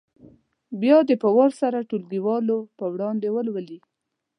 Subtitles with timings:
[0.81, 3.79] بیا دې په وار سره ټولګیوالو په وړاندې ولولي.